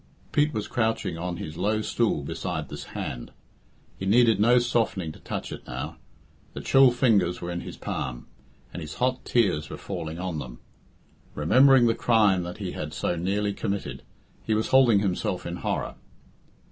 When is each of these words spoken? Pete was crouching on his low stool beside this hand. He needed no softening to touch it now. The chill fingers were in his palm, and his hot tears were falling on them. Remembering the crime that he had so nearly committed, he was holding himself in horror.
Pete 0.31 0.51
was 0.51 0.67
crouching 0.67 1.19
on 1.19 1.37
his 1.37 1.57
low 1.57 1.83
stool 1.83 2.23
beside 2.23 2.69
this 2.69 2.85
hand. 2.97 3.29
He 3.99 4.07
needed 4.07 4.39
no 4.39 4.57
softening 4.57 5.11
to 5.11 5.19
touch 5.19 5.51
it 5.51 5.61
now. 5.67 5.97
The 6.55 6.61
chill 6.61 6.89
fingers 6.89 7.39
were 7.39 7.51
in 7.51 7.61
his 7.61 7.77
palm, 7.77 8.25
and 8.73 8.81
his 8.81 8.95
hot 8.95 9.23
tears 9.25 9.69
were 9.69 9.77
falling 9.77 10.17
on 10.17 10.39
them. 10.39 10.57
Remembering 11.35 11.85
the 11.85 11.93
crime 11.93 12.41
that 12.41 12.57
he 12.57 12.71
had 12.71 12.95
so 12.95 13.15
nearly 13.15 13.53
committed, 13.53 14.01
he 14.43 14.55
was 14.55 14.69
holding 14.69 15.01
himself 15.01 15.45
in 15.45 15.57
horror. 15.57 15.93